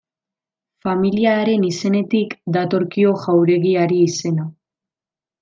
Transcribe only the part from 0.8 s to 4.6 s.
Familia haren izenetik datorkio jauregiari izena.